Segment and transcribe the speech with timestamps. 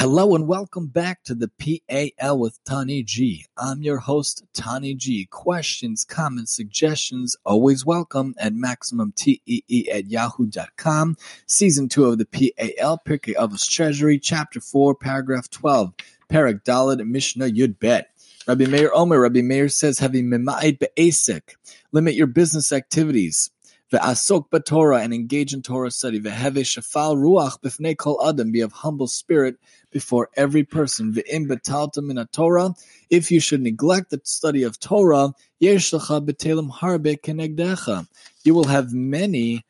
[0.00, 3.46] Hello and welcome back to the PAL with Tani G.
[3.56, 5.26] I'm your host, Tani G.
[5.26, 11.16] Questions, comments, suggestions, always welcome at MaximumTEE at yahoo.com.
[11.48, 15.92] Season 2 of the PAL, Pirkei Avos Treasury, Chapter 4, Paragraph 12,
[16.30, 18.10] Parak Dalad, Mishnah Yud Bet.
[18.46, 21.56] Rabbi Meir Omer, Rabbi Meir says, having mema'id be'asik,
[21.90, 23.50] limit your business activities.
[23.92, 26.20] Ve'asok b'Torah and engage in Torah study.
[26.20, 29.56] Ve'heve shafal ruach b'fnei kol adam, be of humble spirit
[29.90, 31.12] before every person.
[31.12, 32.74] Ve'im betalta min Torah,
[33.08, 38.06] if you should neglect the study of Torah, yesh lecha b'telem harbe kenegdecha.
[38.44, 39.64] You will have many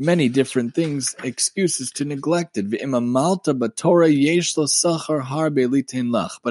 [0.00, 2.70] many different things, excuses to neglect it.
[2.70, 2.80] But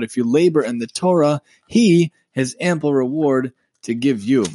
[0.04, 4.46] if you labor in the Torah, He has ample reward to give you.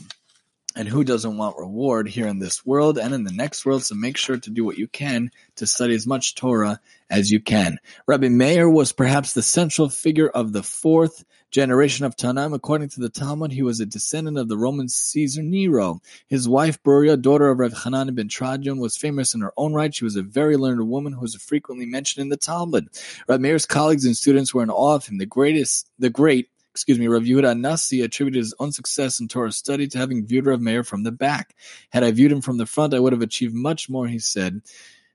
[0.77, 3.84] And who doesn't want reward here in this world and in the next world?
[3.84, 6.80] So make sure to do what you can to study as much Torah
[7.11, 7.78] as you can.
[8.08, 12.53] Rabbi Meir was perhaps the central figure of the fourth generation of Tanaim.
[12.55, 16.00] According to the Talmud, he was a descendant of the Roman Caesar Nero.
[16.27, 19.94] His wife, Beruria, daughter of Rav Hanan ben Teradyon, was famous in her own right.
[19.94, 22.88] She was a very learned woman who was frequently mentioned in the Talmud.
[23.28, 25.19] Rabbi Meir's colleagues and students were in awe of him.
[25.19, 29.86] The greatest, the great excuse me, Rav Nasi attributed his own success in Torah study
[29.86, 31.55] to having viewed Rav Meir from the back.
[31.91, 34.61] Had I viewed him from the front, I would have achieved much more, he said.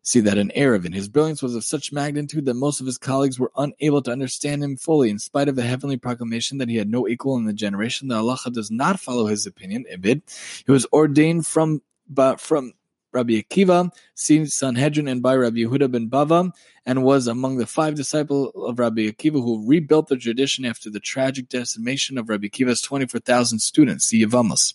[0.02, 0.94] See that in Eruvin.
[0.94, 4.64] His brilliance was of such magnitude that most of his colleagues were unable to understand
[4.64, 7.52] him fully, in spite of the heavenly proclamation that he had no equal in the
[7.52, 8.08] generation.
[8.08, 10.64] The halacha does not follow his opinion, Ibid.
[10.66, 12.74] He was ordained from but from
[13.12, 16.52] Rabbi Akiva, seen Sanhedrin and by Rabbi Yehuda ben Bava,
[16.86, 21.00] and was among the five disciples of Rabbi Akiva who rebuilt the tradition after the
[21.00, 24.74] tragic decimation of Rabbi Akiva's 24,000 students, the Yavamos.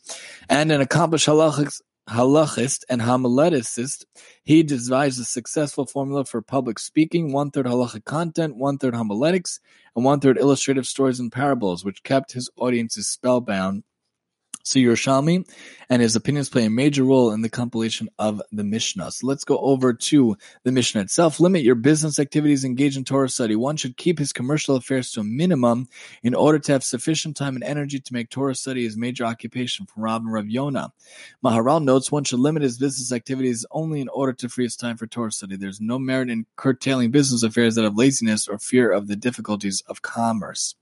[0.48, 4.04] And an accomplished halachist, and homileticist,
[4.42, 9.60] he devised a successful formula for public speaking, one-third halachic content, one-third homiletics,
[9.96, 13.84] and one-third illustrative stories and parables, which kept his audiences spellbound
[14.64, 15.48] Yerushalmi
[15.90, 19.10] and his opinions play a major role in the compilation of the Mishnah.
[19.10, 21.38] So let's go over to the Mishnah itself.
[21.38, 23.56] Limit your business activities, engage in Torah study.
[23.56, 25.88] One should keep his commercial affairs to a minimum
[26.22, 29.86] in order to have sufficient time and energy to make Torah study his major occupation
[29.86, 30.92] from Rav and Rav Yonah.
[31.44, 34.96] Maharal notes one should limit his business activities only in order to free his time
[34.96, 35.56] for Torah study.
[35.56, 39.82] There's no merit in curtailing business affairs out of laziness or fear of the difficulties
[39.86, 40.74] of commerce.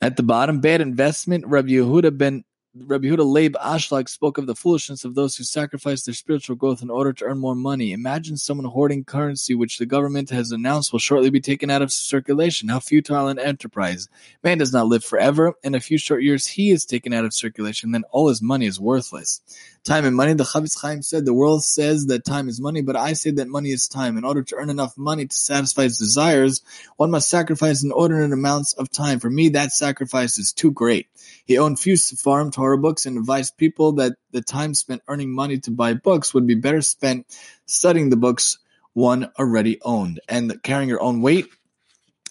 [0.00, 1.46] At the bottom, bad investment.
[1.46, 2.44] Rabbi Yehuda ben
[2.84, 6.82] Rabbi Huda Leib Ashlag spoke of the foolishness of those who sacrifice their spiritual growth
[6.82, 7.92] in order to earn more money.
[7.92, 11.90] Imagine someone hoarding currency which the government has announced will shortly be taken out of
[11.90, 12.68] circulation.
[12.68, 14.08] How futile an enterprise.
[14.44, 15.54] Man does not live forever.
[15.64, 18.66] In a few short years, he is taken out of circulation, then all his money
[18.66, 19.40] is worthless.
[19.82, 22.96] Time and money, the Chafetz Chaim said, the world says that time is money, but
[22.96, 24.18] I say that money is time.
[24.18, 26.60] In order to earn enough money to satisfy his desires,
[26.96, 29.20] one must sacrifice inordinate amounts of time.
[29.20, 31.08] For me, that sacrifice is too great.
[31.44, 35.56] He owned few Sefarim Torah books and advised people that the time spent earning money
[35.56, 37.24] to buy books would be better spent
[37.64, 38.58] studying the books
[38.92, 40.18] one already owned.
[40.28, 41.46] And carrying your own weight,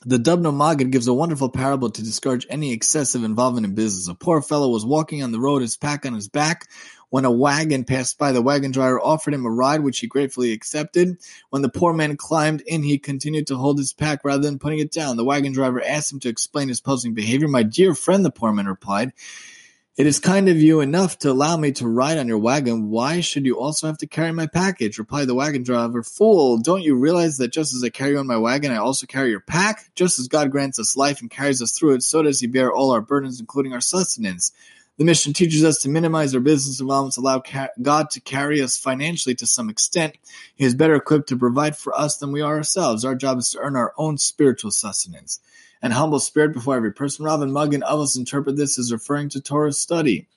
[0.06, 4.09] the Dubno Maggid gives a wonderful parable to discourage any excessive involvement in business.
[4.09, 6.67] A poor fellow was walking on the road, his pack on his back,
[7.09, 8.34] when a wagon passed by.
[8.34, 11.16] The wagon driver offered him a ride, which he gratefully accepted.
[11.50, 14.79] When the poor man climbed in, he continued to hold his pack rather than putting
[14.79, 15.16] it down.
[15.16, 17.47] The wagon driver asked him to explain his puzzling behavior.
[17.47, 19.13] My dear friend, the poor man replied,
[19.97, 22.89] it is kind of you enough to allow me to ride on your wagon.
[22.89, 25.00] Why should you also have to carry my package?
[25.00, 26.03] Replied the wagon driver.
[26.03, 29.07] Fool, don't you realize that just as I carry you on my wagon, I also
[29.07, 29.89] carry your pack?
[29.95, 32.73] Just as God grants us life and carries us through it, so does he bear
[32.73, 34.51] all our burdens, including our sustenance.
[34.97, 38.78] The Mishnah teaches us to minimize our business involvements, allow ca- God to carry us
[38.78, 40.17] financially to some extent.
[40.55, 43.05] He is better equipped to provide for us than we are ourselves.
[43.05, 45.39] Our job is to earn our own spiritual sustenance
[45.85, 47.25] and humble spirit before every person.
[47.25, 50.28] Rav and Magen others interpret this as referring to Torah study.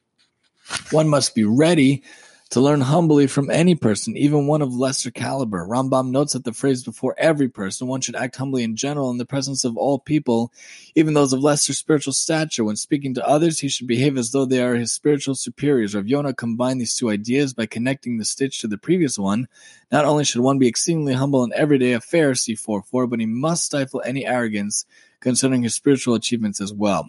[0.91, 2.03] One must be ready
[2.51, 5.67] to learn humbly from any person, even one of lesser caliber.
[5.67, 9.17] Rambam notes that the phrase before every person, one should act humbly in general in
[9.17, 10.53] the presence of all people,
[10.95, 12.65] even those of lesser spiritual stature.
[12.65, 15.94] When speaking to others, he should behave as though they are his spiritual superiors.
[15.94, 19.49] Rav Yonah combined these two ideas by connecting the stitch to the previous one.
[19.91, 23.65] Not only should one be exceedingly humble in everyday affairs, see 4.4, but he must
[23.65, 24.85] stifle any arrogance
[25.20, 27.09] concerning his spiritual achievements as well.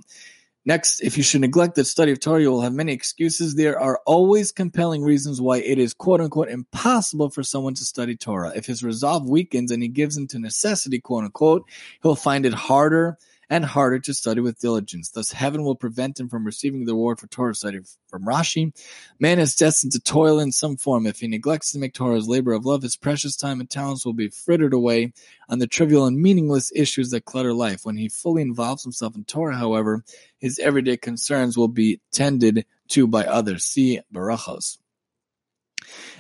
[0.66, 3.56] Next, if you should neglect the study of Torah, you will have many excuses.
[3.56, 8.16] There are always compelling reasons why it is quote unquote impossible for someone to study
[8.16, 8.52] Torah.
[8.56, 11.66] If his resolve weakens and he gives in to necessity, quote unquote,
[12.04, 13.18] he'll find it harder
[13.50, 15.10] and harder to study with diligence.
[15.10, 17.80] Thus, heaven will prevent him from receiving the reward for Torah study.
[18.08, 18.74] From Rashi,
[19.20, 21.08] man is destined to toil in some form.
[21.08, 24.06] If he neglects to make Torah his labor of love, his precious time and talents
[24.06, 25.14] will be frittered away
[25.48, 27.86] on the trivial and meaningless issues that clutter life.
[27.86, 30.04] When he fully involves himself in Torah, however,
[30.38, 33.64] his everyday concerns will be tended to by others.
[33.64, 34.78] See Barachos.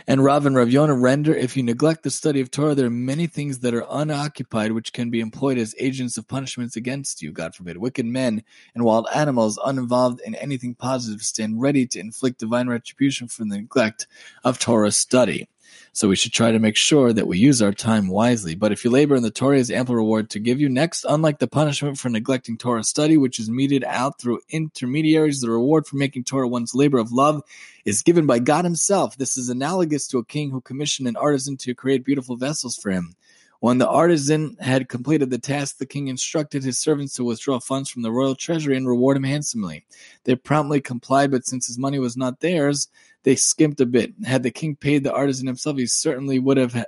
[0.08, 2.90] And Rav and Rav Yonah render, if you neglect the study of Torah, there are
[2.90, 7.32] many things that are unoccupied which can be employed as agents of punishments against you,
[7.32, 7.78] God forbid.
[7.78, 13.28] Wicked men and wild animals, uninvolved in anything positive, stand ready to inflict divine retribution
[13.28, 14.08] for the neglect
[14.44, 15.48] of Torah study.
[15.92, 18.56] So we should try to make sure that we use our time wisely.
[18.56, 20.70] But if you labor in the Torah, has ample reward to give you.
[20.70, 25.50] Next, unlike the punishment for neglecting Torah study, which is meted out through intermediaries, the
[25.50, 27.42] reward for making Torah one's labor of love
[27.86, 29.18] is given by God Himself.
[29.18, 32.92] This is analogous to a king who commissioned an artisan to create beautiful vessels for
[32.92, 33.16] him.
[33.62, 37.90] When the artisan had completed the task, the king instructed his servants to withdraw funds
[37.90, 39.86] from the royal treasury and reward him handsomely.
[40.24, 42.88] They promptly complied, but since his money was not theirs,
[43.24, 44.14] they skimped a bit.
[44.24, 46.86] Had the king paid the artisan himself, he certainly would have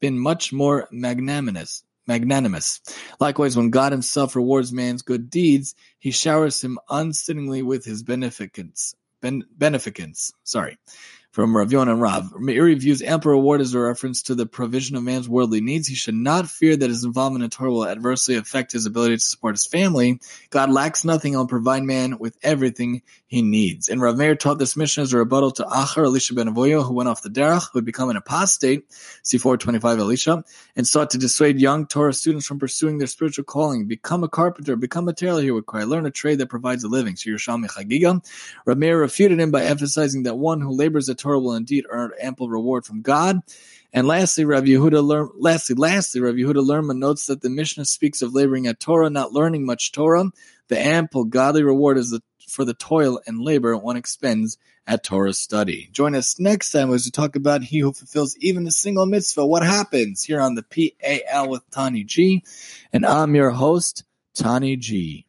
[0.00, 1.84] been much more magnanimous.
[2.06, 2.80] Magnanimous.
[3.18, 8.94] Likewise, when God Himself rewards man's good deeds, He showers him unceasingly with His beneficence.
[9.22, 10.30] Ben, beneficence.
[10.42, 10.76] Sorry
[11.34, 12.32] from Rav Yonah and Rav.
[12.34, 15.88] Meiri views ample reward as a reference to the provision of man's worldly needs.
[15.88, 19.20] He should not fear that his involvement in Torah will adversely affect his ability to
[19.20, 20.20] support his family.
[20.50, 23.88] God lacks nothing and will provide man with everything he needs.
[23.88, 26.94] And Rav Meir taught this Mishnah as a rebuttal to Acher Elisha ben Avuyah, who
[26.94, 28.84] went off the derech, who had become an apostate,
[29.24, 30.44] see 425 Elisha,
[30.76, 33.88] and sought to dissuade young Torah students from pursuing their spiritual calling.
[33.88, 35.82] Become a carpenter, become a tailor, he would cry.
[35.82, 37.16] Learn a trade that provides a living.
[37.16, 38.24] So Yerushalmi Chagiga.
[38.66, 42.12] Rav Meir refuted him by emphasizing that one who labors at Torah will indeed earn
[42.20, 43.40] ample reward from God.
[43.94, 48.20] And lastly, Rav Yehuda learn, lastly, lastly, Rav Yehuda Lerman notes that the Mishnah speaks
[48.20, 50.26] of laboring at Torah, not learning much Torah.
[50.68, 55.32] The ample godly reward is the, for the toil and labor one expends at Torah
[55.32, 55.88] study.
[55.92, 59.46] Join us next time as we talk about he who fulfills even a single mitzvah.
[59.46, 62.44] What happens here on the PAL with Tani G?
[62.92, 64.04] And I'm your host,
[64.34, 65.24] Tani G.